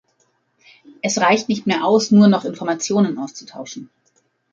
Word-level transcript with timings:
Es 1.03 1.19
reicht 1.19 1.47
nicht 1.47 1.67
mehr 1.67 1.85
aus, 1.85 2.09
nur 2.09 2.27
noch 2.27 2.43
Informationen 2.43 3.19
auszutauschen. 3.19 3.91